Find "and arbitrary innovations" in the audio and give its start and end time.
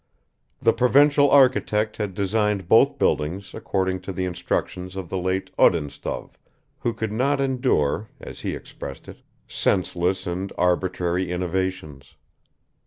10.25-12.15